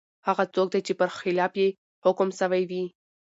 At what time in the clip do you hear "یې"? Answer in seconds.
1.61-1.67